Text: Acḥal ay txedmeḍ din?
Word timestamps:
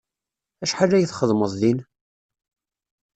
Acḥal 0.63 0.91
ay 0.93 1.05
txedmeḍ 1.09 1.53
din? 1.61 1.79